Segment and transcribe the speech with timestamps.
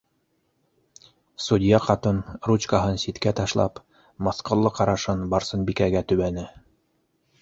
[1.47, 3.83] -Судья ҡатын, ручкаһын ситкә ташлап,
[4.29, 6.49] мыҫҡыллы ҡарашын Барсынбикәгә төбәне.